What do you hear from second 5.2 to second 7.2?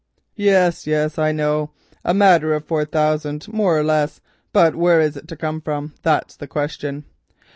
to come from, that's the question?